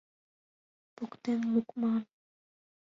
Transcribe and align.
Поктен 0.95 1.39
лукман. 1.53 2.01